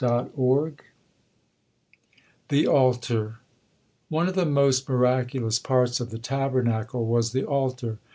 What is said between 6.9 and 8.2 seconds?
was the altar.